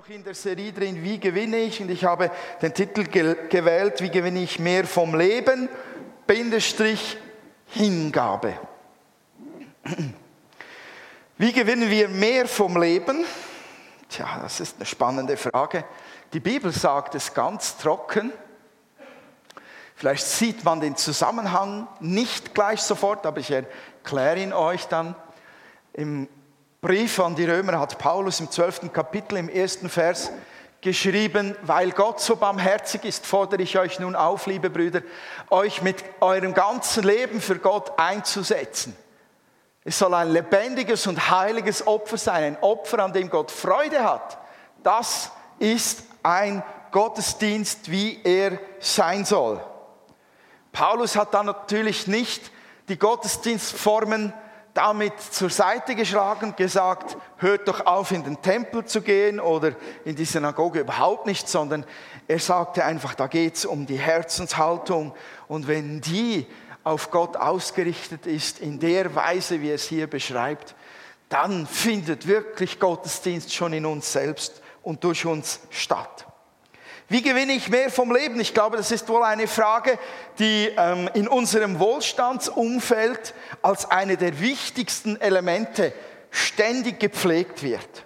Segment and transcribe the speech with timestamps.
[0.00, 1.82] noch in der Serie drin, wie gewinne ich?
[1.82, 2.30] Und ich habe
[2.62, 5.68] den Titel ge gewählt, wie gewinne ich mehr vom Leben?
[6.26, 7.18] Bindestrich
[7.66, 8.58] Hingabe.
[11.36, 13.26] Wie gewinnen wir mehr vom Leben?
[14.08, 15.84] Tja, das ist eine spannende Frage.
[16.32, 18.32] Die Bibel sagt es ganz trocken.
[19.96, 25.14] Vielleicht sieht man den Zusammenhang nicht gleich sofort, aber ich erkläre ihn euch dann.
[25.92, 26.26] Im
[26.80, 28.90] Brief an die Römer hat Paulus im 12.
[28.90, 30.32] Kapitel im ersten Vers
[30.80, 35.02] geschrieben, weil Gott so barmherzig ist, fordere ich euch nun auf, liebe Brüder,
[35.50, 38.96] euch mit eurem ganzen Leben für Gott einzusetzen.
[39.84, 44.38] Es soll ein lebendiges und heiliges Opfer sein, ein Opfer, an dem Gott Freude hat.
[44.82, 46.62] Das ist ein
[46.92, 49.60] Gottesdienst, wie er sein soll.
[50.72, 52.50] Paulus hat dann natürlich nicht
[52.88, 54.32] die Gottesdienstformen
[54.74, 59.72] damit zur Seite geschlagen, gesagt, hört doch auf, in den Tempel zu gehen oder
[60.04, 61.84] in die Synagoge überhaupt nicht, sondern
[62.28, 65.14] er sagte einfach, da geht es um die Herzenshaltung
[65.48, 66.46] und wenn die
[66.84, 70.74] auf Gott ausgerichtet ist, in der Weise, wie er es hier beschreibt,
[71.28, 76.26] dann findet wirklich Gottesdienst schon in uns selbst und durch uns statt.
[77.10, 78.38] Wie gewinne ich mehr vom Leben?
[78.38, 79.98] Ich glaube, das ist wohl eine Frage,
[80.38, 85.92] die ähm, in unserem Wohlstandsumfeld als eine der wichtigsten Elemente
[86.30, 88.04] ständig gepflegt wird.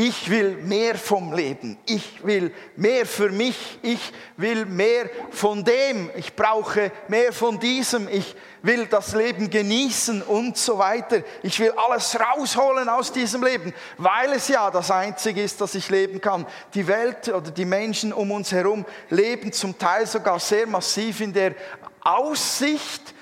[0.00, 1.76] Ich will mehr vom Leben.
[1.84, 3.80] Ich will mehr für mich.
[3.82, 6.08] Ich will mehr von dem.
[6.14, 8.06] Ich brauche mehr von diesem.
[8.06, 11.24] Ich will das Leben genießen und so weiter.
[11.42, 15.90] Ich will alles rausholen aus diesem Leben, weil es ja das Einzige ist, das ich
[15.90, 16.46] leben kann.
[16.74, 21.32] Die Welt oder die Menschen um uns herum leben zum Teil sogar sehr massiv in
[21.32, 21.56] der
[22.02, 23.14] Aussicht,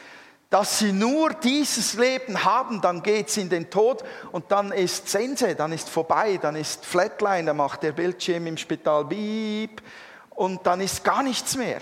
[0.50, 5.08] dass sie nur dieses Leben haben, dann geht es in den Tod und dann ist
[5.08, 9.83] Sense, dann ist vorbei, dann ist Flatline, dann macht der Bildschirm im Spital Beep
[10.30, 11.80] und dann ist gar nichts mehr.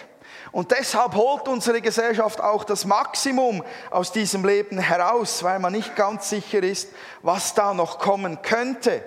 [0.51, 5.97] Und deshalb holt unsere Gesellschaft auch das Maximum aus diesem Leben heraus, weil man nicht
[5.97, 6.91] ganz sicher ist,
[7.23, 9.03] was da noch kommen könnte.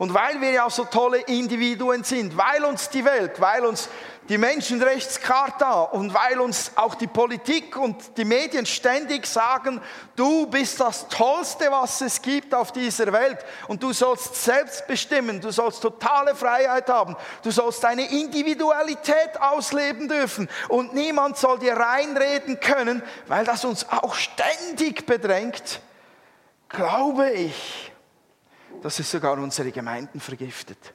[0.00, 3.90] Und weil wir ja so tolle Individuen sind, weil uns die Welt, weil uns
[4.30, 9.78] die Menschenrechtscharta und weil uns auch die Politik und die Medien ständig sagen,
[10.16, 13.44] du bist das Tollste, was es gibt auf dieser Welt.
[13.68, 20.08] Und du sollst selbst bestimmen, du sollst totale Freiheit haben, du sollst deine Individualität ausleben
[20.08, 20.48] dürfen.
[20.68, 25.80] Und niemand soll dir reinreden können, weil das uns auch ständig bedrängt,
[26.70, 27.89] glaube ich,
[28.82, 30.94] dass es sogar unsere Gemeinden vergiftet.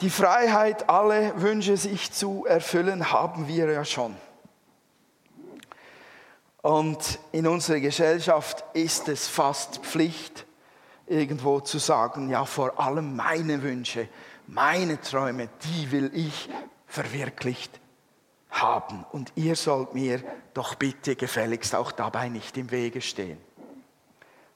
[0.00, 4.16] Die Freiheit, alle Wünsche sich zu erfüllen, haben wir ja schon.
[6.60, 10.44] Und in unserer Gesellschaft ist es fast Pflicht,
[11.06, 14.08] irgendwo zu sagen, ja, vor allem meine Wünsche,
[14.46, 16.48] meine Träume, die will ich
[16.86, 17.80] verwirklicht
[18.50, 19.04] haben.
[19.12, 20.22] Und ihr sollt mir
[20.54, 23.38] doch bitte gefälligst auch dabei nicht im Wege stehen.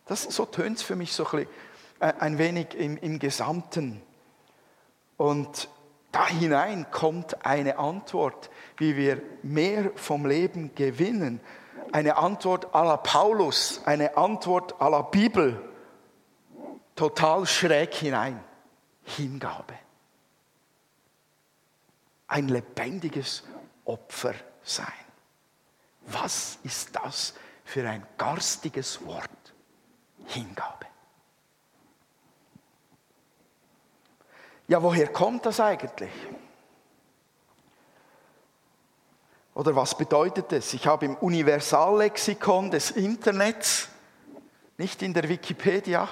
[0.07, 1.49] Das, so tönt es für mich so ein, bisschen,
[2.01, 4.03] äh, ein wenig im, im Gesamten.
[5.17, 5.69] Und
[6.13, 11.41] da hinein kommt eine Antwort, wie wir mehr vom Leben gewinnen.
[11.93, 15.61] Eine Antwort à la Paulus, eine Antwort à la Bibel.
[16.95, 18.43] Total schräg hinein.
[19.03, 19.75] Hingabe.
[22.29, 23.45] Ein lebendiges
[23.85, 24.87] Opfer sein.
[26.07, 27.35] Was ist das
[27.65, 29.46] für ein garstiges Wort?
[30.27, 30.87] Hingabe.
[34.69, 36.11] Ja, woher kommt das eigentlich?
[39.55, 40.75] Oder was bedeutet es?
[40.75, 43.89] Ich habe im Universallexikon des Internets,
[44.77, 46.09] nicht in der Wikipedia,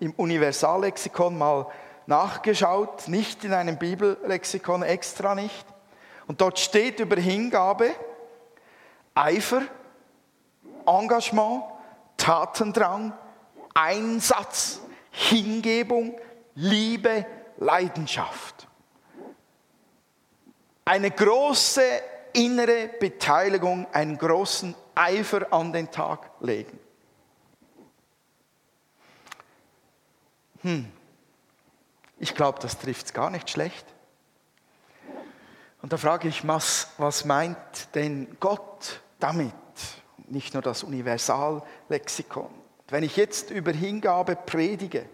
[0.00, 1.66] im Universallexikon mal
[2.06, 5.66] nachgeschaut, nicht in einem Bibellexikon extra nicht.
[6.26, 7.94] Und dort steht über Hingabe
[9.14, 9.62] Eifer,
[10.86, 11.64] Engagement,
[12.16, 13.12] Tatendrang,
[13.74, 16.18] Einsatz, Hingebung,
[16.54, 17.26] Liebe,
[17.58, 18.66] Leidenschaft.
[20.84, 21.82] Eine große
[22.32, 26.78] innere Beteiligung, einen großen Eifer an den Tag legen.
[30.62, 30.90] Hm.
[32.18, 33.86] Ich glaube, das trifft es gar nicht schlecht.
[35.82, 39.52] Und da frage ich, was, was meint denn Gott damit?
[40.28, 42.61] Nicht nur das Universallexikon.
[42.92, 45.06] Wenn ich jetzt über Hingabe predige,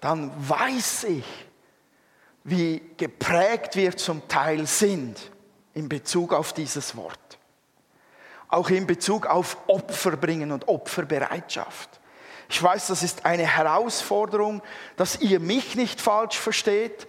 [0.00, 1.24] dann weiß ich,
[2.44, 5.30] wie geprägt wir zum Teil sind
[5.74, 7.38] in Bezug auf dieses Wort.
[8.48, 12.00] Auch in Bezug auf Opfer bringen und Opferbereitschaft.
[12.48, 14.62] Ich weiß, das ist eine Herausforderung,
[14.96, 17.06] dass ihr mich nicht falsch versteht,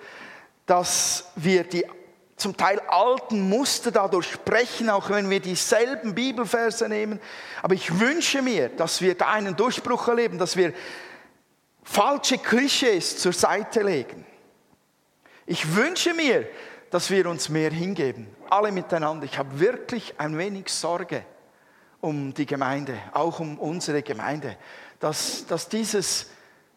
[0.65, 1.85] dass wir die
[2.41, 7.19] zum Teil alten Muster dadurch sprechen, auch wenn wir dieselben Bibelverse nehmen.
[7.61, 10.73] Aber ich wünsche mir, dass wir da einen Durchbruch erleben, dass wir
[11.83, 14.25] falsche Klischees zur Seite legen.
[15.45, 16.47] Ich wünsche mir,
[16.89, 19.25] dass wir uns mehr hingeben, alle miteinander.
[19.25, 21.23] Ich habe wirklich ein wenig Sorge
[22.01, 24.57] um die Gemeinde, auch um unsere Gemeinde,
[24.99, 26.31] dass, dass dieses,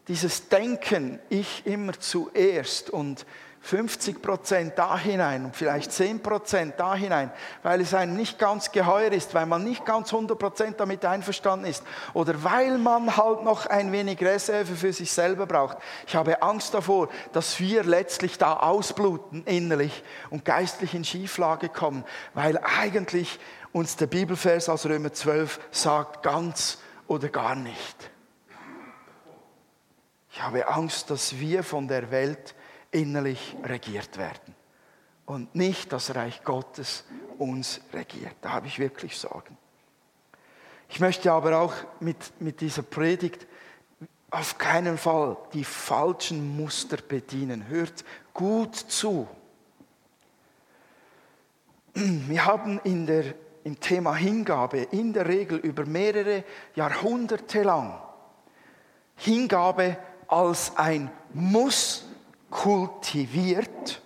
[0.08, 3.24] dieses Denken, ich immer zuerst und
[3.64, 7.32] 50 Prozent da hinein und vielleicht 10 Prozent da hinein,
[7.62, 11.64] weil es einem nicht ganz geheuer ist, weil man nicht ganz 100 Prozent damit einverstanden
[11.64, 11.82] ist
[12.12, 15.78] oder weil man halt noch ein wenig Reserve für sich selber braucht.
[16.06, 22.04] Ich habe Angst davor, dass wir letztlich da ausbluten innerlich und geistlich in Schieflage kommen,
[22.34, 23.40] weil eigentlich
[23.72, 28.10] uns der Bibelvers aus Römer 12 sagt, ganz oder gar nicht.
[30.30, 32.54] Ich habe Angst, dass wir von der Welt
[32.94, 34.54] innerlich regiert werden
[35.26, 37.04] und nicht das Reich Gottes
[37.38, 38.34] uns regiert.
[38.40, 39.56] Da habe ich wirklich Sorgen.
[40.88, 43.46] Ich möchte aber auch mit, mit dieser Predigt
[44.30, 47.68] auf keinen Fall die falschen Muster bedienen.
[47.68, 49.26] Hört gut zu.
[51.94, 56.44] Wir haben in der, im Thema Hingabe in der Regel über mehrere
[56.74, 58.00] Jahrhunderte lang
[59.16, 59.96] Hingabe
[60.26, 62.04] als ein Muss
[62.54, 64.00] kultiviert,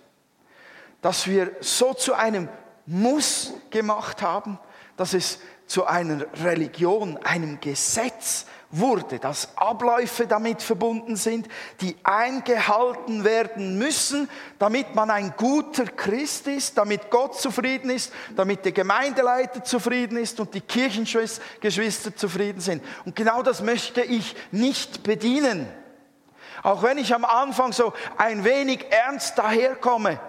[1.01, 2.49] dass wir so zu einem
[2.87, 4.59] Muss gemacht haben,
[4.97, 11.47] dass es zu einer Religion, einem Gesetz wurde, dass Abläufe damit verbunden sind,
[11.81, 18.65] die eingehalten werden müssen, damit man ein guter Christ ist, damit Gott zufrieden ist, damit
[18.65, 22.83] der Gemeindeleiter zufrieden ist und die Kirchengeschwister zufrieden sind.
[23.05, 25.67] Und genau das möchte ich nicht bedienen.
[26.63, 30.19] Auch wenn ich am Anfang so ein wenig ernst daherkomme.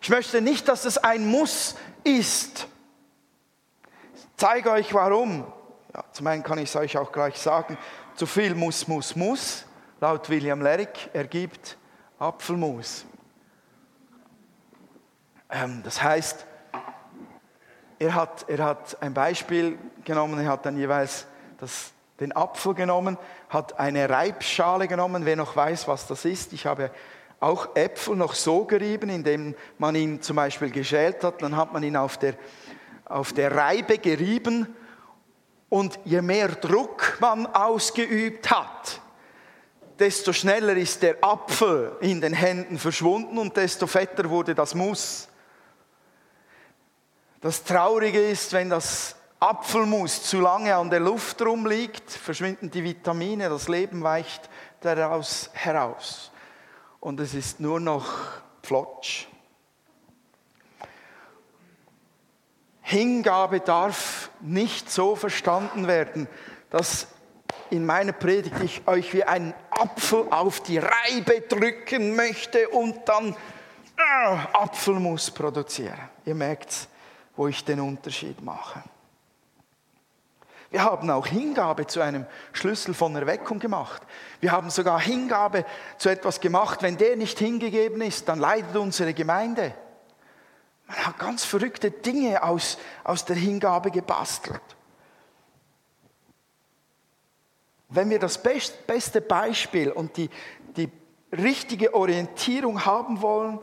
[0.00, 2.68] Ich möchte nicht, dass es ein Muss ist.
[4.14, 5.44] Ich zeige euch warum.
[5.94, 7.78] Ja, zum einen kann ich es euch auch gleich sagen.
[8.14, 9.64] Zu viel muss, muss, muss.
[10.00, 11.76] Laut William Lerrick ergibt
[12.18, 13.04] Apfelmus.
[15.50, 16.46] Ähm, das heißt,
[17.98, 21.26] er hat, er hat ein Beispiel genommen, er hat dann jeweils
[21.58, 23.18] das den Apfel genommen,
[23.48, 26.52] hat eine Reibschale genommen, wer noch weiß, was das ist.
[26.52, 26.90] Ich habe
[27.40, 31.82] auch Äpfel noch so gerieben, indem man ihn zum Beispiel geschält hat, dann hat man
[31.82, 32.34] ihn auf der,
[33.04, 34.74] auf der Reibe gerieben
[35.68, 39.00] und je mehr Druck man ausgeübt hat,
[39.98, 45.28] desto schneller ist der Apfel in den Händen verschwunden und desto fetter wurde das Mus.
[47.40, 49.16] Das Traurige ist, wenn das
[49.48, 54.50] Apfelmus zu lange an der Luft rumliegt, verschwinden die Vitamine, das Leben weicht
[54.80, 56.32] daraus heraus.
[56.98, 58.06] Und es ist nur noch
[58.64, 59.26] Flotsch.
[62.80, 66.26] Hingabe darf nicht so verstanden werden,
[66.70, 67.06] dass
[67.70, 73.36] in meiner Predigt ich euch wie einen Apfel auf die Reibe drücken möchte und dann
[73.96, 76.10] äh, Apfelmus produziere.
[76.24, 76.88] Ihr merkt,
[77.36, 78.82] wo ich den Unterschied mache.
[80.70, 84.02] Wir haben auch Hingabe zu einem Schlüssel von Erweckung gemacht.
[84.40, 85.64] Wir haben sogar Hingabe
[85.98, 86.82] zu etwas gemacht.
[86.82, 89.74] Wenn der nicht hingegeben ist, dann leidet unsere Gemeinde.
[90.86, 94.60] Man hat ganz verrückte Dinge aus, aus der Hingabe gebastelt.
[97.88, 100.28] Wenn wir das beste Beispiel und die,
[100.76, 100.90] die
[101.32, 103.60] richtige Orientierung haben wollen,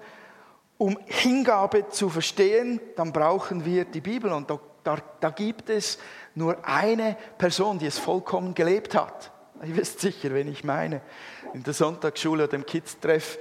[0.77, 4.31] um Hingabe zu verstehen, dann brauchen wir die Bibel.
[4.31, 5.97] Und da, da, da gibt es
[6.35, 9.31] nur eine Person, die es vollkommen gelebt hat.
[9.63, 11.01] Ihr wisst sicher, wen ich meine.
[11.53, 13.37] In der Sonntagsschule oder im Kids-Treff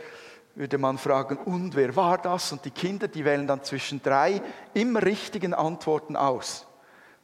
[0.55, 2.53] würde man fragen, und wer war das?
[2.53, 4.43] Und die Kinder, die wählen dann zwischen drei
[4.75, 6.67] immer richtigen Antworten aus.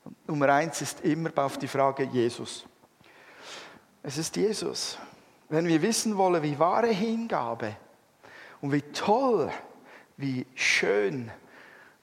[0.04, 2.64] Und Nummer eins ist immer auf die Frage Jesus.
[4.02, 4.98] Es ist Jesus.
[5.50, 7.76] Wenn wir wissen wollen, wie wahre Hingabe
[8.60, 9.50] und wie toll,
[10.16, 11.30] wie schön,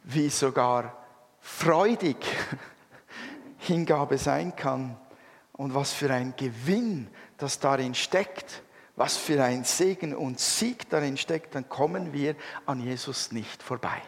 [0.03, 1.04] wie sogar
[1.46, 2.18] freudig
[3.60, 4.98] Hingabe sein kann
[5.54, 8.64] und was für ein Gewinn das darin steckt,
[8.96, 12.36] was für ein Segen und Sieg darin steckt, dann kommen wir
[12.66, 14.02] an Jesus nicht vorbei.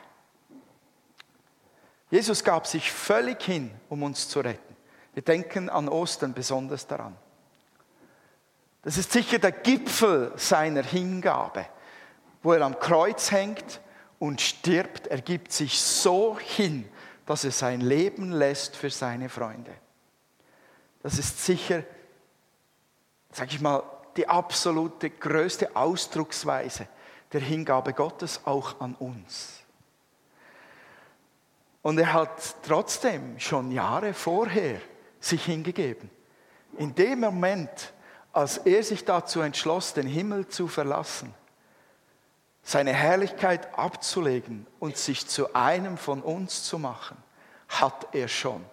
[2.09, 4.75] Jesus gab sich völlig hin, um uns zu retten.
[5.13, 7.15] Wir denken an Ostern besonders daran.
[8.81, 11.67] Das ist sicher der Gipfel seiner Hingabe,
[12.41, 13.79] wo er am Kreuz hängt
[14.17, 15.07] und stirbt.
[15.07, 16.89] Er gibt sich so hin,
[17.27, 19.71] dass er sein Leben lässt für seine Freunde.
[21.03, 21.83] Das ist sicher
[23.31, 23.83] sage ich mal,
[24.15, 26.87] die absolute größte Ausdrucksweise
[27.31, 29.59] der Hingabe Gottes auch an uns.
[31.83, 34.81] Und er hat trotzdem schon Jahre vorher
[35.19, 36.09] sich hingegeben.
[36.77, 37.93] In dem Moment,
[38.33, 41.33] als er sich dazu entschloss, den Himmel zu verlassen,
[42.67, 47.15] seine Herrlichkeit abzulegen und sich zu einem von uns zu machen,
[47.69, 48.65] hat er schon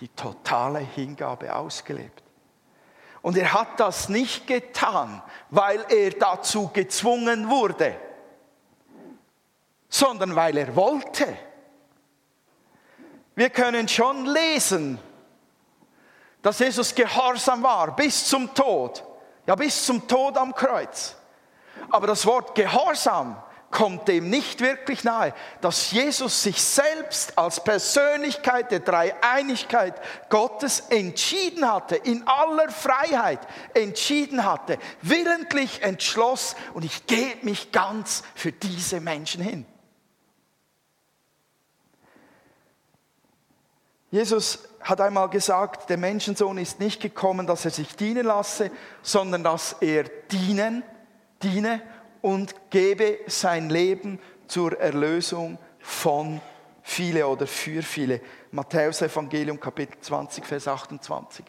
[0.00, 2.24] die totale Hingabe ausgelebt.
[3.22, 7.94] Und er hat das nicht getan, weil er dazu gezwungen wurde,
[9.88, 11.36] sondern weil er wollte.
[13.36, 14.98] Wir können schon lesen,
[16.42, 19.04] dass Jesus gehorsam war bis zum Tod,
[19.46, 21.17] ja bis zum Tod am Kreuz.
[21.90, 23.36] Aber das Wort Gehorsam
[23.70, 31.70] kommt dem nicht wirklich nahe, dass Jesus sich selbst als Persönlichkeit der Dreieinigkeit Gottes entschieden
[31.70, 33.40] hatte, in aller Freiheit
[33.74, 39.66] entschieden hatte, willentlich entschloss und ich gebe mich ganz für diese Menschen hin.
[44.10, 48.70] Jesus hat einmal gesagt, der Menschensohn ist nicht gekommen, dass er sich dienen lasse,
[49.02, 50.82] sondern dass er dienen,
[51.42, 51.82] diene
[52.20, 56.40] und gebe sein Leben zur Erlösung von
[56.82, 58.20] viele oder für viele.
[58.50, 61.44] Matthäus Evangelium Kapitel 20, Vers 28.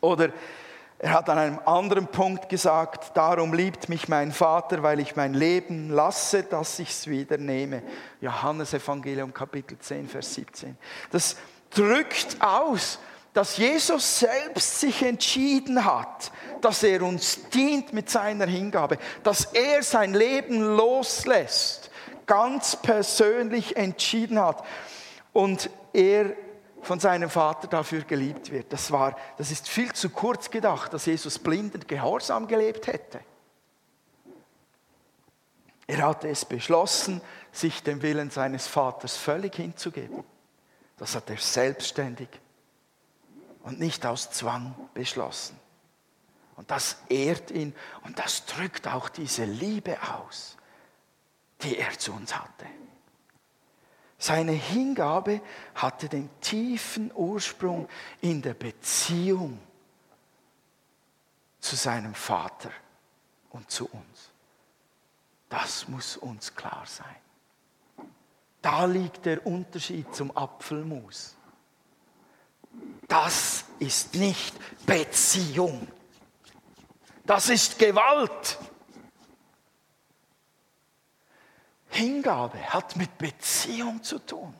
[0.00, 0.30] Oder
[0.98, 5.34] er hat an einem anderen Punkt gesagt, darum liebt mich mein Vater, weil ich mein
[5.34, 7.82] Leben lasse, dass ich es wieder nehme.
[8.20, 10.76] Johannes Evangelium Kapitel 10, Vers 17.
[11.10, 11.36] Das
[11.70, 13.00] drückt aus,
[13.32, 19.82] dass Jesus selbst sich entschieden hat, dass er uns dient mit seiner Hingabe, dass er
[19.82, 21.90] sein Leben loslässt,
[22.26, 24.64] ganz persönlich entschieden hat
[25.32, 26.36] und er
[26.82, 28.72] von seinem Vater dafür geliebt wird.
[28.72, 33.20] Das war, das ist viel zu kurz gedacht, dass Jesus blind und gehorsam gelebt hätte.
[35.86, 37.20] Er hatte es beschlossen,
[37.50, 40.24] sich dem Willen seines Vaters völlig hinzugeben.
[40.96, 42.28] Das hat er selbstständig
[43.62, 45.58] und nicht aus Zwang beschlossen.
[46.56, 50.56] Und das ehrt ihn und das drückt auch diese Liebe aus,
[51.62, 52.66] die er zu uns hatte.
[54.18, 55.40] Seine Hingabe
[55.74, 57.88] hatte den tiefen Ursprung
[58.20, 59.58] in der Beziehung
[61.58, 62.70] zu seinem Vater
[63.50, 64.30] und zu uns.
[65.48, 67.16] Das muss uns klar sein.
[68.60, 71.36] Da liegt der Unterschied zum Apfelmus.
[73.08, 74.54] Das ist nicht
[74.86, 75.86] Beziehung.
[77.24, 78.58] Das ist Gewalt.
[81.88, 84.54] Hingabe hat mit Beziehung zu tun.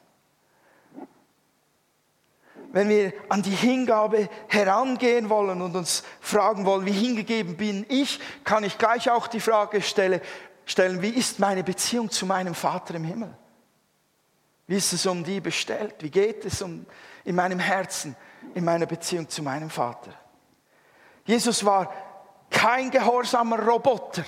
[2.73, 8.19] Wenn wir an die Hingabe herangehen wollen und uns fragen wollen, wie hingegeben bin ich,
[8.45, 10.21] kann ich gleich auch die Frage stellen,
[10.64, 13.37] stellen wie ist meine Beziehung zu meinem Vater im Himmel?
[14.66, 15.97] Wie ist es um die bestellt?
[16.00, 16.87] Wie geht es um,
[17.24, 18.16] in meinem Herzen,
[18.54, 20.12] in meiner Beziehung zu meinem Vater?
[21.24, 21.92] Jesus war
[22.50, 24.24] kein gehorsamer Roboter.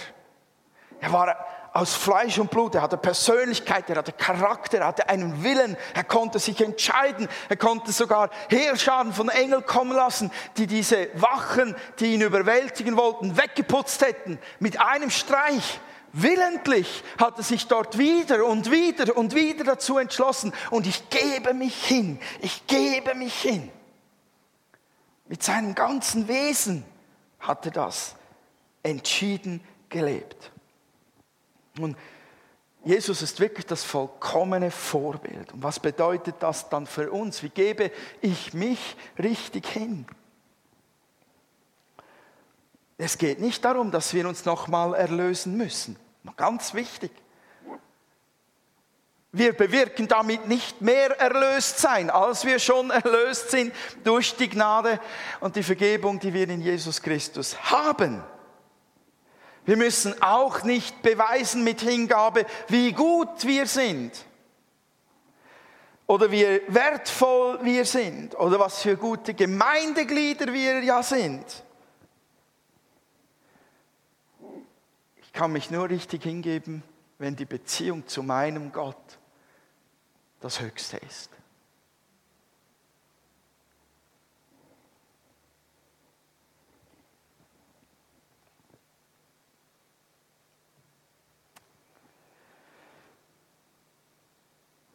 [1.01, 1.37] Er war
[1.75, 6.05] aus Fleisch und Blut, er hatte Persönlichkeit, er hatte Charakter, er hatte einen Willen, er
[6.05, 12.15] konnte sich entscheiden, er konnte sogar Heerscharen von Engeln kommen lassen, die diese Wachen, die
[12.15, 15.81] ihn überwältigen wollten, weggeputzt hätten, mit einem Streich.
[16.17, 21.53] Willentlich hat er sich dort wieder und wieder und wieder dazu entschlossen und ich gebe
[21.55, 23.69] mich hin, ich gebe mich hin.
[25.27, 26.85] Mit seinem ganzen Wesen
[27.41, 28.15] hat er das
[28.85, 30.53] entschieden gelebt.
[31.81, 31.97] Und
[32.85, 35.53] Jesus ist wirklich das vollkommene Vorbild.
[35.53, 37.43] Und was bedeutet das dann für uns?
[37.43, 37.91] Wie gebe
[38.21, 40.07] ich mich richtig hin?
[42.99, 46.04] Es geht nicht darum, dass wir uns nochmal erlösen müssen.
[46.37, 47.11] Ganz wichtig.
[49.37, 55.01] Wir bewirken damit nicht mehr erlöst sein, als wir schon erlöst sind durch die Gnade
[55.41, 58.23] und die Vergebung, die wir in Jesus Christus haben.
[59.65, 64.13] Wir müssen auch nicht beweisen mit Hingabe, wie gut wir sind
[66.07, 71.45] oder wie wertvoll wir sind oder was für gute Gemeindeglieder wir ja sind.
[75.35, 76.83] Kann mich nur richtig hingeben,
[77.19, 79.19] wenn die Beziehung zu meinem Gott
[80.41, 81.31] das Höchste ist.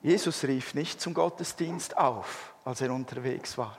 [0.01, 3.77] Jesus rief nicht zum Gottesdienst auf, als er unterwegs war.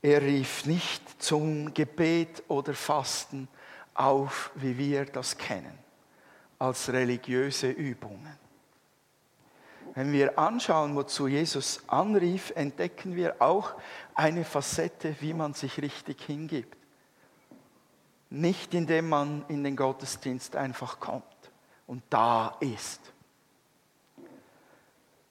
[0.00, 3.48] Er rief nicht zum Gebet oder Fasten
[3.94, 5.78] auf, wie wir das kennen,
[6.58, 8.38] als religiöse Übungen.
[9.94, 13.74] Wenn wir anschauen, wozu Jesus anrief, entdecken wir auch
[14.14, 16.76] eine Facette, wie man sich richtig hingibt.
[18.30, 21.24] Nicht indem man in den Gottesdienst einfach kommt
[21.86, 23.00] und da ist.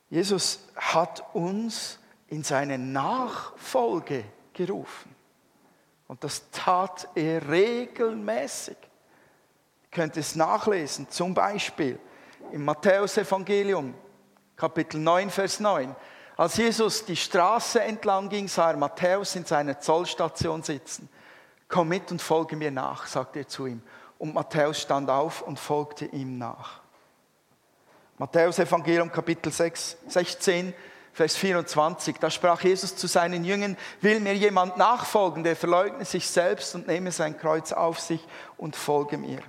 [0.10, 5.13] Jesus hat uns in seine Nachfolge gerufen.
[6.14, 8.78] Und das tat er regelmäßig.
[9.82, 11.98] Ihr könnt es nachlesen, zum Beispiel
[12.52, 13.96] im Matthäusevangelium,
[14.56, 15.96] Kapitel 9, Vers 9.
[16.38, 21.10] Als Jesus die Straße entlang ging, sah er Matthäus in seiner Zollstation sitzen.
[21.68, 23.82] Komm mit und folge mir nach, sagte er zu ihm.
[24.20, 26.82] Und Matthäus stand auf und folgte ihm nach.
[28.20, 30.76] Matthäus Evangelium Kapitel 6, 16,
[31.14, 36.28] Vers 24, da sprach Jesus zu seinen Jüngern, will mir jemand nachfolgen, der verleugne sich
[36.28, 38.26] selbst und nehme sein Kreuz auf sich
[38.58, 39.40] und folge mir.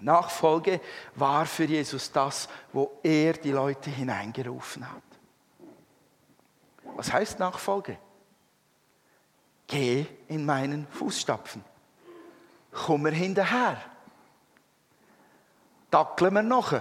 [0.00, 0.80] Nachfolge
[1.14, 5.02] war für Jesus das, wo er die Leute hineingerufen hat.
[6.96, 7.98] Was heißt Nachfolge?
[9.66, 11.64] Geh in meinen Fußstapfen.
[12.72, 13.80] Komm mir hinterher.
[15.90, 16.74] Dackeln wir noch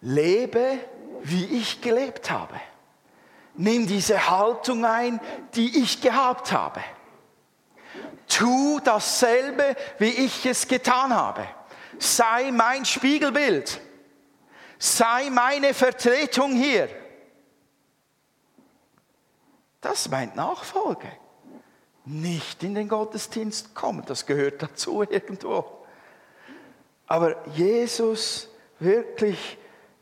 [0.00, 0.78] lebe,
[1.22, 2.60] wie ich gelebt habe.
[3.54, 5.20] Nimm diese Haltung ein,
[5.54, 6.80] die ich gehabt habe.
[8.28, 11.46] Tu dasselbe, wie ich es getan habe.
[11.98, 13.80] Sei mein Spiegelbild.
[14.78, 16.88] Sei meine Vertretung hier.
[19.80, 21.08] Das meint Nachfolge.
[22.04, 25.84] Nicht in den Gottesdienst kommen, das gehört dazu irgendwo.
[27.06, 29.58] Aber Jesus wirklich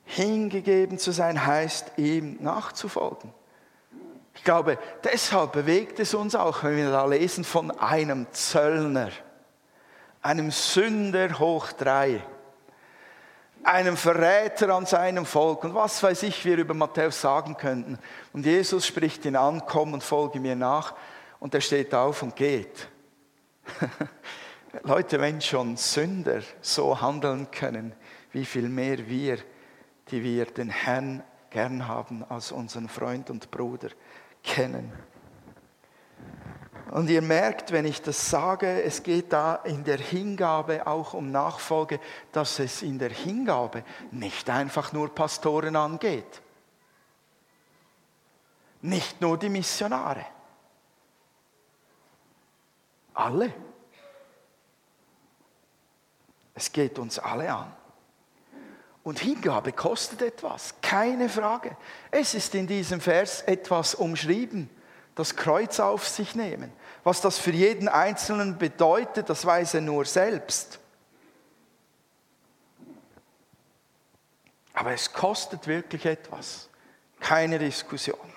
[0.09, 3.33] hingegeben zu sein, heißt ihm nachzufolgen.
[4.35, 9.11] Ich glaube, deshalb bewegt es uns auch, wenn wir da lesen von einem Zöllner,
[10.23, 12.23] einem Sünder hoch drei,
[13.63, 17.99] einem Verräter an seinem Volk und was weiß ich, wir über Matthäus sagen könnten.
[18.33, 20.95] Und Jesus spricht ihn an, komm und folge mir nach.
[21.39, 22.89] Und er steht auf und geht.
[24.85, 27.93] Leute, wenn schon Sünder so handeln können,
[28.33, 29.39] wie viel mehr wir
[30.11, 33.91] die wir den Herrn gern haben als unseren Freund und Bruder
[34.43, 34.93] kennen.
[36.91, 41.31] Und ihr merkt, wenn ich das sage, es geht da in der Hingabe auch um
[41.31, 42.01] Nachfolge,
[42.33, 46.41] dass es in der Hingabe nicht einfach nur Pastoren angeht.
[48.81, 50.25] Nicht nur die Missionare.
[53.13, 53.53] Alle.
[56.55, 57.78] Es geht uns alle an.
[59.09, 61.75] Und Hingabe kostet etwas, keine Frage.
[62.11, 64.69] Es ist in diesem Vers etwas umschrieben,
[65.15, 66.71] das Kreuz auf sich nehmen.
[67.05, 70.79] Was das für jeden Einzelnen bedeutet, das weiß er nur selbst.
[74.75, 76.69] Aber es kostet wirklich etwas,
[77.19, 78.31] keine Diskussion.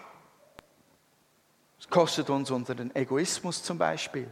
[1.81, 4.31] Es kostet uns unseren Egoismus zum Beispiel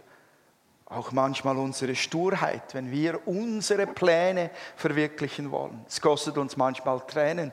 [0.89, 5.85] auch manchmal unsere Sturheit, wenn wir unsere Pläne verwirklichen wollen.
[5.87, 7.51] Es kostet uns manchmal Tränen,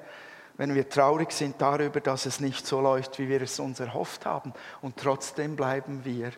[0.57, 4.25] wenn wir traurig sind darüber, dass es nicht so läuft, wie wir es uns erhofft
[4.25, 4.55] haben.
[4.81, 6.33] Und trotzdem bleiben wir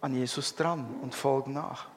[0.00, 1.88] an Jesus dran und folgen nach.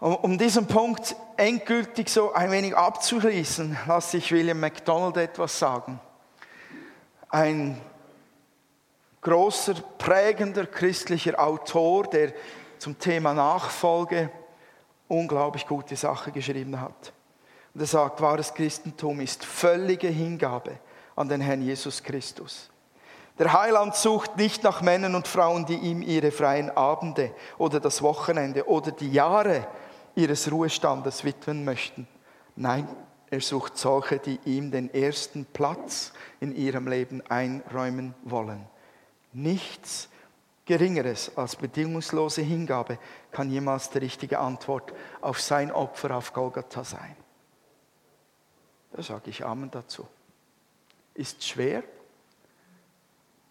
[0.00, 5.98] Um, diesen Punkt endgültig so ein wenig abzuschließen, lasse ich William MacDonald etwas sagen.
[7.30, 7.80] Ein
[9.28, 12.32] großer, prägender christlicher Autor, der
[12.78, 14.30] zum Thema Nachfolge
[15.06, 17.12] unglaublich gute Sache geschrieben hat.
[17.74, 20.78] Und er sagt, wahres Christentum ist völlige Hingabe
[21.14, 22.70] an den Herrn Jesus Christus.
[23.38, 28.02] Der Heiland sucht nicht nach Männern und Frauen, die ihm ihre freien Abende oder das
[28.02, 29.66] Wochenende oder die Jahre
[30.14, 32.08] ihres Ruhestandes widmen möchten.
[32.56, 32.88] Nein,
[33.30, 38.66] er sucht solche, die ihm den ersten Platz in ihrem Leben einräumen wollen.
[39.32, 40.08] Nichts
[40.68, 42.98] Geringeres als bedingungslose Hingabe
[43.30, 47.16] kann jemals die richtige Antwort auf sein Opfer auf Golgatha sein.
[48.92, 50.06] Da sage ich Amen dazu.
[51.14, 51.82] Ist schwer,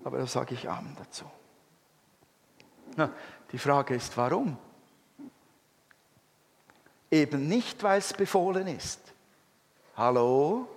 [0.03, 1.25] aber da sage ich Amen dazu.
[2.95, 3.11] Na,
[3.51, 4.55] die Frage ist, warum?
[7.09, 8.99] Eben nicht, weil es befohlen ist.
[9.95, 10.67] Hallo?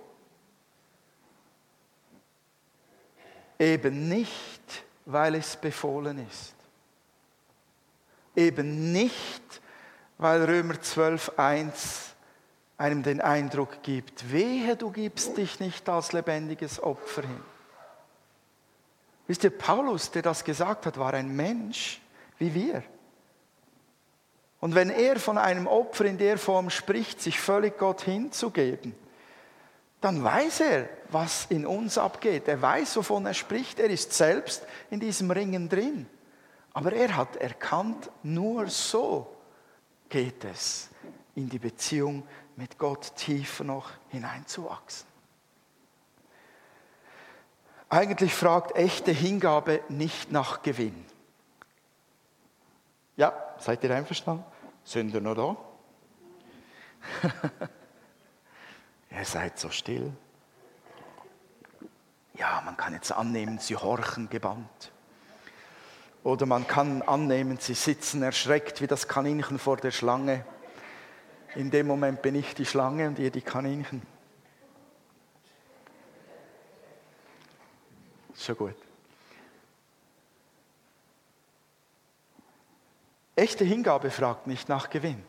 [3.59, 4.60] Eben nicht,
[5.05, 6.53] weil es befohlen ist.
[8.35, 9.61] Eben nicht,
[10.17, 12.11] weil Römer 12.1
[12.77, 17.43] einem den Eindruck gibt, wehe, du gibst dich nicht als lebendiges Opfer hin.
[19.27, 22.01] Wisst ihr, Paulus, der das gesagt hat, war ein Mensch
[22.39, 22.83] wie wir.
[24.59, 28.95] Und wenn er von einem Opfer in der Form spricht, sich völlig Gott hinzugeben,
[30.01, 32.47] dann weiß er, was in uns abgeht.
[32.47, 33.79] Er weiß, wovon er spricht.
[33.79, 36.07] Er ist selbst in diesem Ringen drin.
[36.73, 39.35] Aber er hat erkannt, nur so
[40.09, 40.89] geht es,
[41.35, 45.07] in die Beziehung mit Gott tiefer noch hineinzuwachsen.
[47.89, 51.05] Eigentlich fragt echte Hingabe nicht nach Gewinn.
[53.17, 54.45] Ja, seid ihr einverstanden?
[54.95, 55.57] Ihr noch da?
[59.11, 60.11] ihr seid so still.
[62.33, 64.91] Ja, man kann jetzt annehmen, sie horchen gebannt.
[66.23, 70.45] Oder man kann annehmen, sie sitzen erschreckt wie das Kaninchen vor der Schlange.
[71.55, 74.01] In dem Moment bin ich die Schlange und ihr die Kaninchen.
[78.35, 78.75] Schon gut.
[83.35, 85.23] Echte Hingabe fragt nicht nach Gewinn.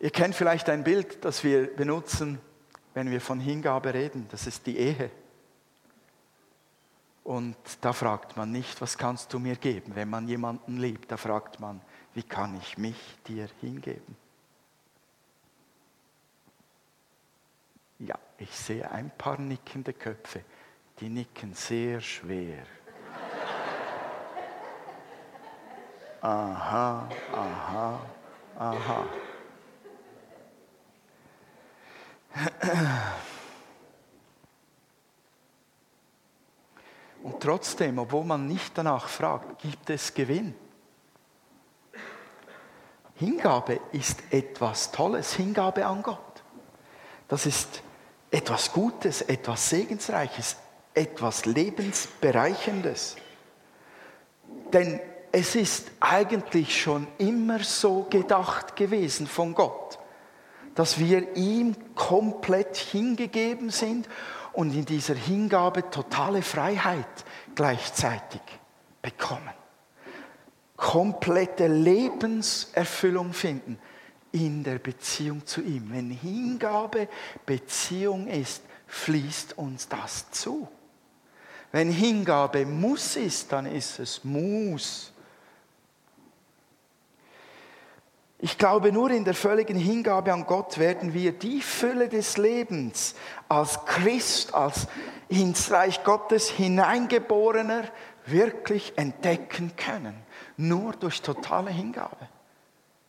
[0.00, 2.40] Ihr kennt vielleicht ein Bild, das wir benutzen,
[2.94, 4.28] wenn wir von Hingabe reden.
[4.30, 5.10] Das ist die Ehe.
[7.24, 11.10] Und da fragt man nicht, was kannst du mir geben, wenn man jemanden liebt.
[11.10, 11.80] Da fragt man,
[12.14, 14.16] wie kann ich mich dir hingeben?
[17.98, 20.42] Ja, ich sehe ein paar nickende Köpfe.
[21.00, 22.64] Die nicken sehr schwer.
[26.20, 28.00] Aha, aha,
[28.56, 29.06] aha.
[37.22, 40.54] Und trotzdem, obwohl man nicht danach fragt, gibt es Gewinn.
[43.14, 46.42] Hingabe ist etwas Tolles, Hingabe an Gott.
[47.26, 47.82] Das ist
[48.30, 50.56] etwas Gutes, etwas Segensreiches,
[50.94, 53.16] etwas Lebensbereichendes.
[54.72, 55.00] Denn
[55.32, 59.98] es ist eigentlich schon immer so gedacht gewesen von Gott,
[60.78, 64.08] dass wir ihm komplett hingegeben sind
[64.52, 67.04] und in dieser Hingabe totale Freiheit
[67.56, 68.40] gleichzeitig
[69.02, 69.50] bekommen.
[70.76, 73.76] Komplette Lebenserfüllung finden
[74.30, 75.90] in der Beziehung zu ihm.
[75.90, 77.08] Wenn Hingabe
[77.44, 80.68] Beziehung ist, fließt uns das zu.
[81.72, 85.12] Wenn Hingabe muss ist, dann ist es Muss.
[88.40, 93.16] Ich glaube, nur in der völligen Hingabe an Gott werden wir die Fülle des Lebens
[93.48, 94.86] als Christ, als
[95.28, 97.82] ins Reich Gottes hineingeborener
[98.26, 100.14] wirklich entdecken können.
[100.56, 102.28] Nur durch totale Hingabe.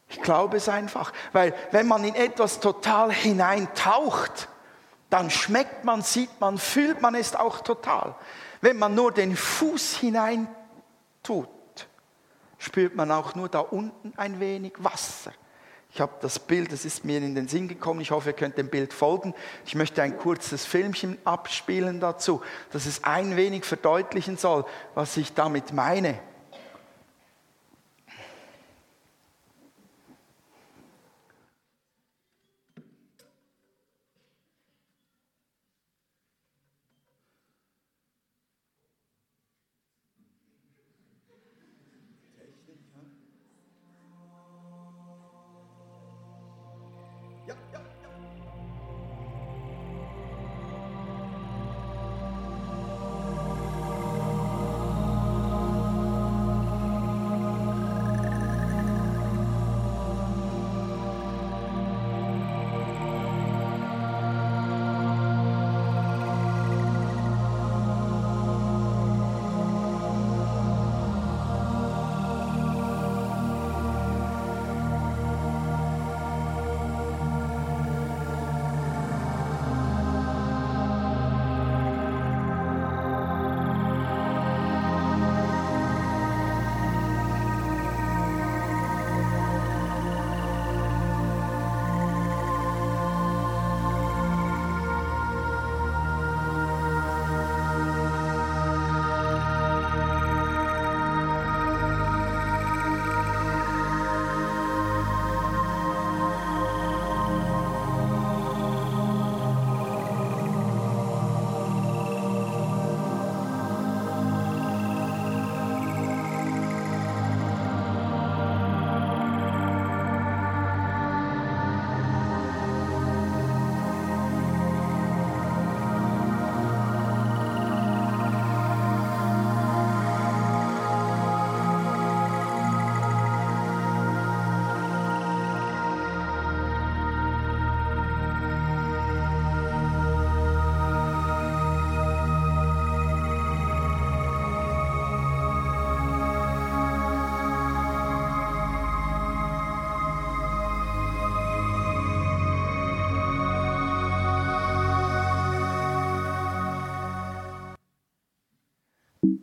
[0.10, 4.50] Ich glaube es einfach, weil wenn man in etwas total hineintaucht,
[5.12, 8.15] dann schmeckt man, sieht man, fühlt man es auch total.
[8.62, 10.48] Wenn man nur den Fuß hinein
[11.22, 11.48] tut,
[12.60, 15.32] spürt man auch nur da unten ein wenig Wasser.
[15.91, 18.00] Ich habe das Bild, das ist mir in den Sinn gekommen.
[18.02, 19.34] Ich hoffe, ihr könnt dem Bild folgen.
[19.65, 25.34] Ich möchte ein kurzes Filmchen abspielen dazu, dass es ein wenig verdeutlichen soll, was ich
[25.34, 26.19] damit meine.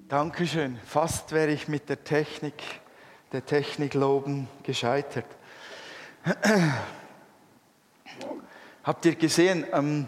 [0.08, 0.78] Dankeschön.
[0.86, 2.62] Fast wäre ich mit der Technik,
[3.32, 5.26] der Technik loben gescheitert.
[8.84, 10.06] Habt ihr gesehen, ähm,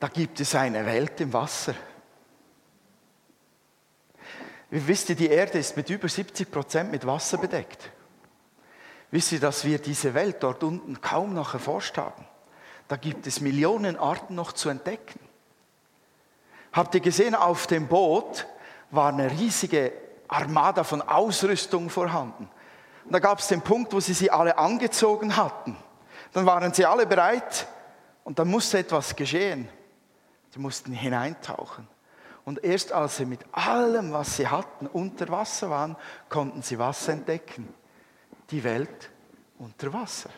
[0.00, 1.76] da gibt es eine Welt im Wasser.
[4.68, 7.92] Wie wisst ihr, die Erde ist mit über 70 Prozent mit Wasser bedeckt.
[9.12, 12.24] Wisst ihr, dass wir diese Welt dort unten kaum noch erforscht haben?
[12.88, 15.20] Da gibt es Millionen Arten noch zu entdecken.
[16.72, 18.48] Habt ihr gesehen, auf dem Boot
[18.90, 19.92] war eine riesige
[20.28, 22.48] Armada von Ausrüstung vorhanden.
[23.04, 25.76] Und da gab es den Punkt, wo sie sie alle angezogen hatten.
[26.32, 27.66] Dann waren sie alle bereit
[28.24, 29.68] und dann musste etwas geschehen.
[30.50, 31.88] Sie mussten hineintauchen.
[32.44, 35.96] Und erst als sie mit allem, was sie hatten, unter Wasser waren,
[36.28, 37.72] konnten sie was entdecken?
[38.50, 39.10] Die Welt
[39.58, 40.30] unter Wasser.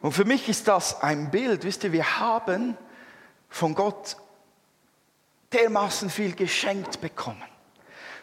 [0.00, 2.76] Und für mich ist das ein Bild, wisst ihr, wir haben
[3.48, 4.16] von Gott
[5.54, 7.42] dermaßen viel geschenkt bekommen.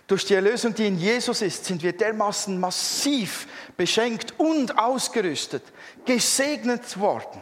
[0.07, 5.63] Durch die Erlösung, die in Jesus ist, sind wir dermaßen massiv beschenkt und ausgerüstet,
[6.05, 7.41] gesegnet worden.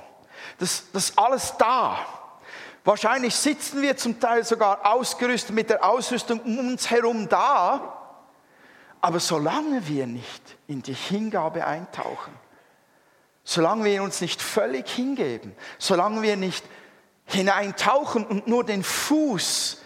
[0.59, 1.97] Das, das alles da.
[2.83, 7.95] Wahrscheinlich sitzen wir zum Teil sogar ausgerüstet mit der Ausrüstung um uns herum da.
[9.01, 12.33] Aber solange wir nicht in die Hingabe eintauchen,
[13.43, 16.63] solange wir uns nicht völlig hingeben, solange wir nicht
[17.25, 19.78] hineintauchen und nur den Fuß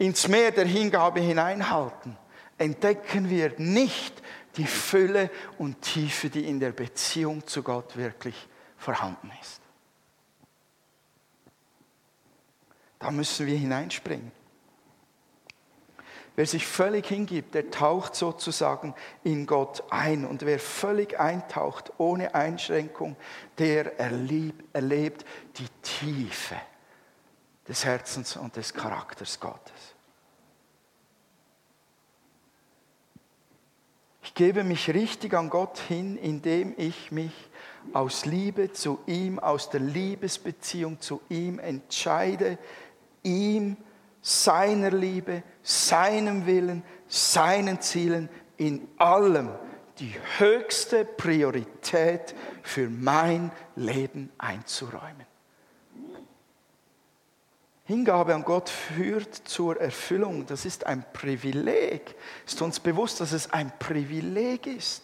[0.00, 2.16] ins Meer der Hingabe hineinhalten,
[2.56, 4.22] entdecken wir nicht
[4.56, 9.60] die Fülle und Tiefe, die in der Beziehung zu Gott wirklich vorhanden ist.
[12.98, 14.32] Da müssen wir hineinspringen.
[16.34, 20.24] Wer sich völlig hingibt, der taucht sozusagen in Gott ein.
[20.24, 23.16] Und wer völlig eintaucht, ohne Einschränkung,
[23.58, 25.26] der erlebt
[25.58, 26.56] die Tiefe
[27.70, 29.89] des Herzens und des Charakters Gottes.
[34.30, 37.32] Ich gebe mich richtig an Gott hin, indem ich mich
[37.92, 42.56] aus Liebe zu ihm, aus der Liebesbeziehung zu ihm entscheide,
[43.24, 43.76] ihm,
[44.22, 49.48] seiner Liebe, seinem Willen, seinen Zielen in allem
[49.98, 55.26] die höchste Priorität für mein Leben einzuräumen.
[57.90, 60.46] Hingabe an Gott führt zur Erfüllung.
[60.46, 62.14] Das ist ein Privileg.
[62.46, 65.02] Ist uns bewusst, dass es ein Privileg ist.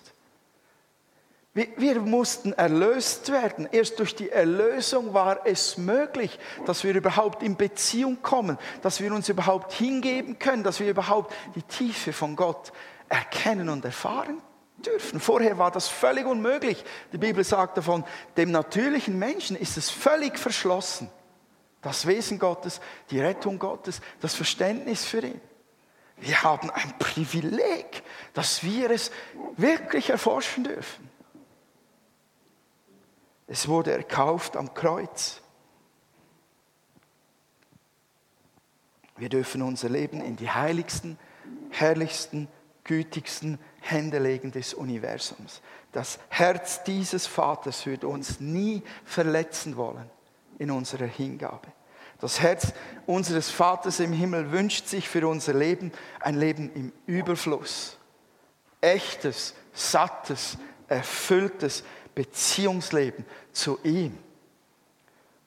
[1.53, 3.69] Wir, wir, mussten erlöst werden.
[3.73, 9.13] Erst durch die Erlösung war es möglich, dass wir überhaupt in Beziehung kommen, dass wir
[9.13, 12.73] uns überhaupt hingeben können, dass wir überhaupt die Tiefe von Gott
[13.09, 14.41] erkennen und erfahren
[14.77, 15.19] dürfen.
[15.19, 16.85] Vorher war das völlig unmöglich.
[17.13, 18.05] Die Bibel sagt davon,
[18.37, 21.11] dem natürlichen Menschen ist es völlig verschlossen.
[21.87, 22.81] Das Wesen Gottes,
[23.13, 25.41] die Rettung Gottes, das Verständnis für ihn.
[26.17, 28.03] Wir haben ein Privileg,
[28.35, 29.13] dass wir es
[29.57, 31.09] wirklich erforschen dürfen.
[33.47, 35.41] Es wurde erkauft am Kreuz.
[39.17, 41.17] Wir dürfen unser Leben in die heiligsten,
[41.71, 42.49] herrlichsten,
[42.83, 45.63] gütigsten Hände legen des Universums.
[45.93, 50.11] Das Herz dieses Vaters wird uns nie verletzen wollen
[50.59, 51.69] in unserer Hingabe.
[52.21, 52.73] Das Herz
[53.07, 57.99] unseres Vaters im Himmel wünscht sich für unser Leben ein Leben im Überfluss.
[58.81, 60.57] Echtes, sattes,
[60.89, 64.17] erfülltes, Beziehungsleben zu ihm.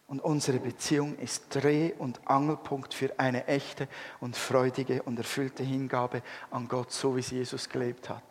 [0.06, 3.88] Und unsere Beziehung ist Dreh- und Angelpunkt für eine echte
[4.20, 8.24] und freudige und erfüllte Hingabe an Gott, so wie es Jesus gelebt hat.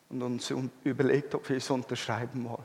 [0.08, 2.64] und uns überlegt, ob wir es unterschreiben wollen.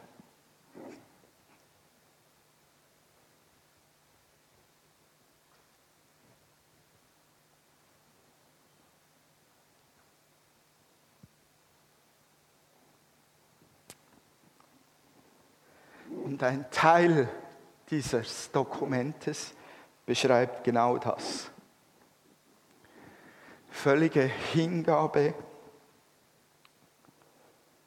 [16.23, 17.27] Und ein Teil
[17.89, 19.56] dieses Dokumentes
[20.06, 21.52] beschreibt genau das.
[23.73, 25.33] Völlige Hingabe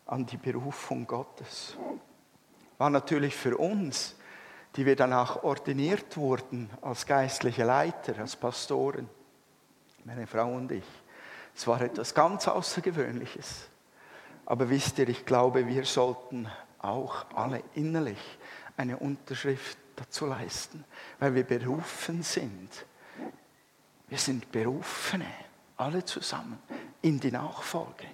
[0.04, 1.76] an die Berufung Gottes.
[2.76, 4.16] War natürlich für uns,
[4.74, 9.08] die wir danach ordiniert wurden als geistliche Leiter, als Pastoren,
[10.04, 10.84] meine Frau und ich.
[11.54, 13.68] Es war etwas ganz Außergewöhnliches.
[14.44, 18.38] Aber wisst ihr, ich glaube, wir sollten auch alle innerlich
[18.76, 20.84] eine Unterschrift dazu leisten,
[21.20, 22.70] weil wir berufen sind.
[24.08, 25.45] Wir sind Berufene,
[25.76, 26.58] alle zusammen,
[27.02, 28.04] in die Nachfolge.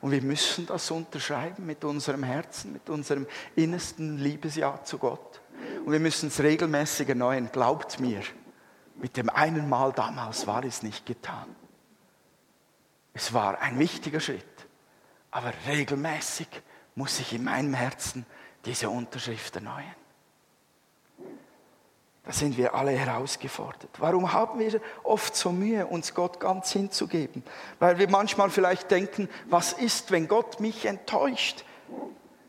[0.00, 5.40] Und wir müssen das unterschreiben mit unserem Herzen, mit unserem innersten Liebesjahr zu Gott.
[5.84, 7.50] Und wir müssen es regelmäßig erneuern.
[7.50, 8.22] Glaubt mir,
[8.96, 11.54] mit dem einen Mal damals war es nicht getan.
[13.14, 14.44] Es war ein wichtiger Schritt,
[15.30, 16.48] aber regelmäßig
[16.94, 18.26] muss ich in meinem Herzen
[18.64, 19.94] diese Unterschrift erneuern.
[22.26, 23.90] Da sind wir alle herausgefordert.
[23.98, 27.44] Warum haben wir oft so Mühe, uns Gott ganz hinzugeben?
[27.78, 31.64] Weil wir manchmal vielleicht denken, was ist, wenn Gott mich enttäuscht?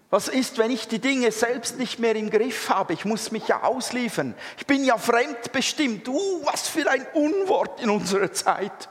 [0.09, 2.93] Was ist, wenn ich die Dinge selbst nicht mehr im Griff habe?
[2.93, 4.33] Ich muss mich ja ausliefern.
[4.57, 6.07] Ich bin ja fremdbestimmt.
[6.07, 8.89] Uh, was für ein Unwort in unserer Zeit.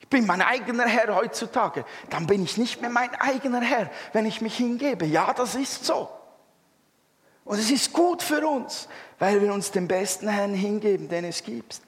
[0.00, 1.84] Ich bin mein eigener Herr heutzutage.
[2.08, 5.04] Dann bin ich nicht mehr mein eigener Herr, wenn ich mich hingebe.
[5.04, 6.08] Ja, das ist so.
[7.48, 11.42] Und es ist gut für uns, weil wir uns dem besten Herrn hingeben, den es
[11.42, 11.80] gibt.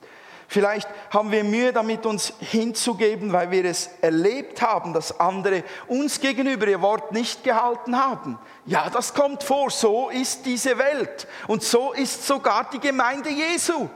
[0.48, 6.18] Vielleicht haben wir Mühe damit, uns hinzugeben, weil wir es erlebt haben, dass andere uns
[6.18, 8.38] gegenüber ihr Wort nicht gehalten haben.
[8.64, 9.70] Ja, das kommt vor.
[9.70, 11.28] So ist diese Welt.
[11.46, 13.90] Und so ist sogar die Gemeinde Jesu.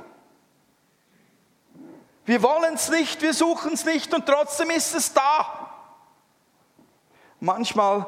[2.26, 5.70] Wir wollen es nicht, wir suchen es nicht und trotzdem ist es da.
[7.40, 8.06] Manchmal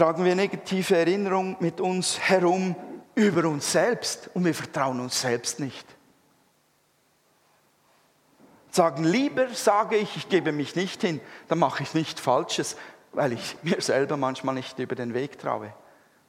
[0.00, 2.74] tragen wir negative Erinnerungen mit uns herum
[3.14, 5.86] über uns selbst und wir vertrauen uns selbst nicht.
[8.70, 12.78] Sagen, lieber sage ich, ich gebe mich nicht hin, dann mache ich nicht Falsches,
[13.12, 15.74] weil ich mir selber manchmal nicht über den Weg traue.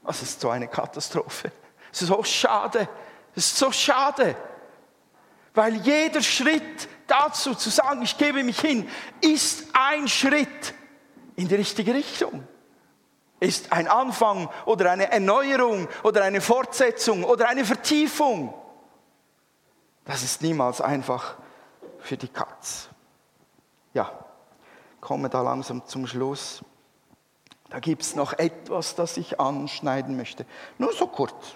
[0.06, 1.54] Das ist so eine Katastrophe.
[1.94, 2.90] Es ist so schade.
[3.38, 4.36] Es ist so schade.
[5.54, 8.90] Weil jeder Schritt dazu zu sagen, ich gebe mich hin,
[9.22, 10.74] ist ein Schritt
[11.38, 12.46] in die richtige Richtung
[13.42, 18.54] ist ein Anfang oder eine Erneuerung oder eine Fortsetzung oder eine Vertiefung.
[20.06, 21.36] Das ist niemals einfach
[22.00, 22.90] für die Katz.
[23.94, 24.12] Ja,
[25.02, 26.64] komme da langsam zum Schluss.
[27.70, 30.46] Da gibt es noch etwas, das ich anschneiden möchte.
[30.78, 31.56] Nur so kurz.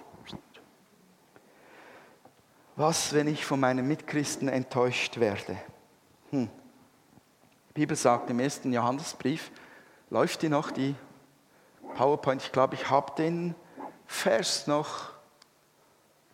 [2.76, 5.58] Was, wenn ich von meinen Mitchristen enttäuscht werde?
[6.32, 6.50] Hm.
[7.70, 9.52] Die Bibel sagt im ersten Johannesbrief,
[10.10, 10.96] läuft die noch, die
[11.96, 13.56] PowerPoint, ich glaube, ich habe den
[14.06, 15.10] Vers noch.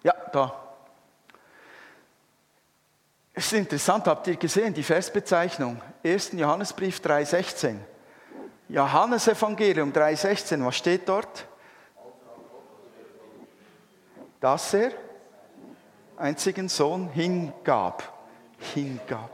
[0.03, 0.53] Ja, da.
[3.33, 6.33] Es ist interessant, habt ihr gesehen, die Versbezeichnung, 1.
[6.33, 7.77] Johannesbrief 3,16.
[8.67, 11.45] Johannesevangelium 3,16, was steht dort?
[14.39, 14.91] Dass er
[16.17, 18.03] einzigen Sohn hingab.
[18.73, 19.29] Hingab.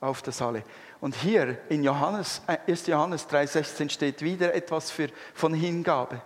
[0.00, 0.62] Auf das alle.
[1.06, 2.88] Und hier in Johannes, 1.
[2.88, 6.20] Äh, Johannes 3,16 steht wieder etwas für, von Hingabe.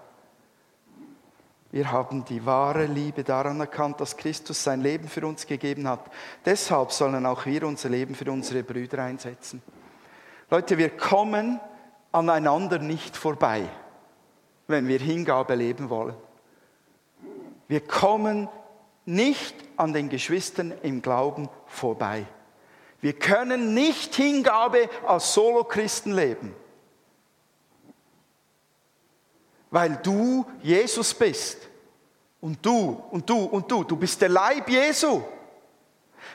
[1.71, 6.11] Wir haben die wahre Liebe daran erkannt, dass Christus sein Leben für uns gegeben hat.
[6.47, 9.61] Deshalb sollen auch wir unser Leben für unsere Brüder einsetzen.
[10.49, 11.61] Leute, wir kommen
[12.11, 13.69] aneinander nicht vorbei,
[14.67, 16.17] wenn wir Hingabe leben wollen.
[17.69, 18.49] Wir kommen
[19.05, 22.25] nicht an den Geschwistern im Glauben vorbei.
[23.01, 26.55] Wir können nicht Hingabe als Solo-Christen leben.
[29.71, 31.59] Weil du Jesus bist.
[32.41, 33.85] Und du und du und du.
[33.85, 35.23] Du bist der Leib Jesu.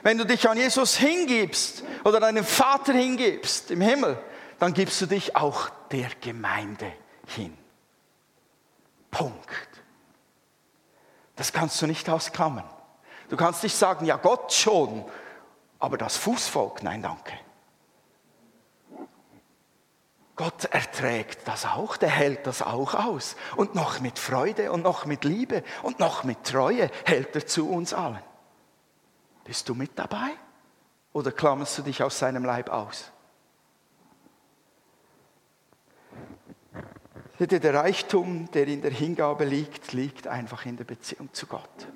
[0.01, 4.17] Wenn du dich an Jesus hingibst oder deinem Vater hingibst im Himmel,
[4.59, 6.91] dann gibst du dich auch der Gemeinde
[7.27, 7.57] hin.
[9.11, 9.49] Punkt.
[11.35, 12.69] Das kannst du nicht ausklammern.
[13.29, 15.05] Du kannst nicht sagen, ja Gott schon,
[15.85, 17.33] aber das Fußvolk, nein, danke.
[20.35, 23.35] Gott erträgt das auch, der hält das auch aus.
[23.55, 27.69] Und noch mit Freude und noch mit Liebe und noch mit Treue hält er zu
[27.69, 28.23] uns allen.
[29.43, 30.31] Bist du mit dabei?
[31.13, 33.11] Oder klammerst du dich aus seinem Leib aus?
[37.39, 41.87] Der Reichtum, der in der Hingabe liegt, liegt einfach in der Beziehung zu Gott.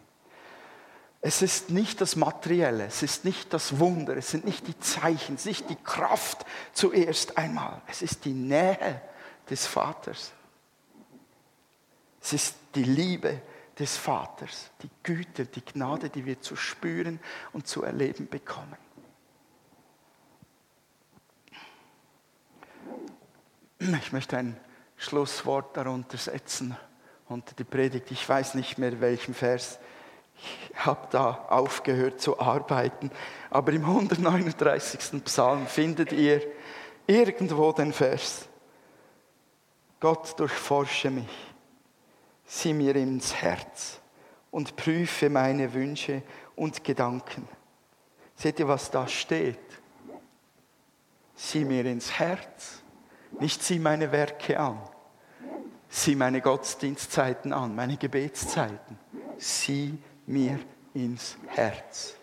[1.22, 5.36] Es ist nicht das Materielle, es ist nicht das Wunder, es sind nicht die Zeichen,
[5.36, 7.82] es ist nicht die Kraft zuerst einmal.
[7.88, 9.02] Es ist die Nähe
[9.50, 10.32] des Vaters.
[12.22, 13.42] Es ist die Liebe
[13.78, 17.20] des Vaters, die Güte, die Gnade, die wir zu spüren
[17.54, 18.78] und zu erleben bekommen.
[23.80, 24.60] Ich möchte ein
[24.98, 26.78] Schlusswort darunter setzen
[27.28, 28.12] unter die Predigt.
[28.12, 29.80] Ich weiß nicht mehr, welchen Vers.
[30.72, 33.12] Ich habe da aufgehört zu arbeiten.
[33.50, 35.24] Aber im 139.
[35.24, 36.42] Psalm findet ihr
[37.08, 38.48] irgendwo den Vers.
[40.00, 41.54] Gott durchforsche mich,
[42.46, 44.00] sieh mir ins Herz
[44.50, 46.22] und prüfe meine Wünsche
[46.56, 47.48] und Gedanken.
[48.36, 49.60] Seht ihr, was da steht?
[51.36, 52.82] Sieh mir ins Herz
[53.40, 54.80] nicht sieh meine Werke an.
[55.90, 58.98] Sieh meine Gottesdienstzeiten an, meine Gebetszeiten.
[59.38, 59.98] Sieh
[60.30, 60.60] mir
[60.94, 62.16] ins Herz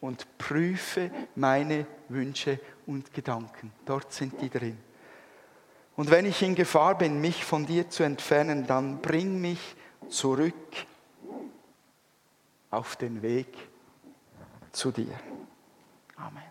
[0.00, 3.72] und prüfe meine Wünsche und Gedanken.
[3.84, 4.78] Dort sind die drin.
[5.96, 9.76] Und wenn ich in Gefahr bin, mich von dir zu entfernen, dann bring mich
[10.08, 10.54] zurück
[12.70, 13.48] auf den Weg
[14.72, 15.18] zu dir.
[16.16, 16.49] Amen.